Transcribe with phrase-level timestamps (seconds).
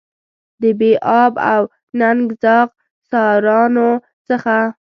[0.61, 1.61] د بې آب او
[1.99, 2.67] ننګ زاغ
[3.09, 3.89] سارانو
[4.27, 4.57] څخه.